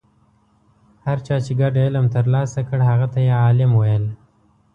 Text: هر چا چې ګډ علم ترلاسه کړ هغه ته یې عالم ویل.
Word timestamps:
هر 1.05 1.17
چا 1.25 1.35
چې 1.45 1.51
ګډ 1.59 1.73
علم 1.83 2.05
ترلاسه 2.15 2.59
کړ 2.67 2.79
هغه 2.89 3.07
ته 3.13 3.19
یې 3.27 3.33
عالم 3.43 3.71
ویل. 3.75 4.05